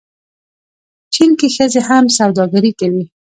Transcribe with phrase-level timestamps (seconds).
[1.13, 3.05] چین کې ښځې هم سوداګري کوي.